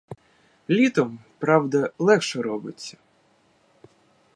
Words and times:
Літом, 0.69 1.19
правда, 1.39 1.91
легше 1.99 2.41
робиться. 2.41 2.97